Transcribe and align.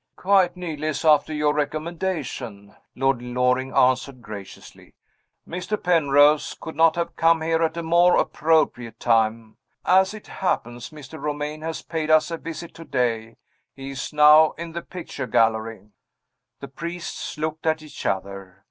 "Quite 0.15 0.57
needless, 0.57 1.05
after 1.05 1.31
your 1.31 1.53
recommendation," 1.53 2.75
Lord 2.95 3.21
Loring 3.21 3.71
answered, 3.71 4.19
graciously. 4.23 4.95
"Mr. 5.47 5.77
Penrose 5.77 6.57
could 6.59 6.75
not 6.75 6.95
have 6.95 7.15
come 7.15 7.41
here 7.43 7.61
at 7.61 7.77
a 7.77 7.83
more 7.83 8.17
appropriate 8.17 8.99
time. 8.99 9.57
As 9.85 10.15
it 10.15 10.25
happens, 10.25 10.89
Mr. 10.89 11.21
Romayne 11.21 11.61
has 11.61 11.83
paid 11.83 12.09
us 12.09 12.31
a 12.31 12.37
visit 12.37 12.73
today 12.73 13.37
he 13.75 13.91
is 13.91 14.11
now 14.11 14.53
in 14.53 14.71
the 14.71 14.81
picture 14.81 15.27
gallery." 15.27 15.91
The 16.61 16.67
priests 16.67 17.37
looked 17.37 17.67
at 17.67 17.83
each 17.83 18.03
other. 18.03 18.57